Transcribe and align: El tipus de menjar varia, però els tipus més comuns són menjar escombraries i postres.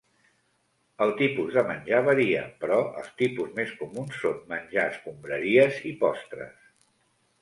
El 1.05 1.11
tipus 1.19 1.51
de 1.57 1.63
menjar 1.67 1.99
varia, 2.07 2.41
però 2.63 2.79
els 3.01 3.11
tipus 3.21 3.53
més 3.59 3.75
comuns 3.83 4.17
són 4.25 4.41
menjar 4.55 4.87
escombraries 4.95 5.79
i 5.91 5.97
postres. 6.05 6.57